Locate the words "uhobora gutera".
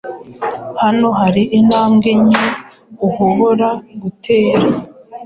3.07-4.65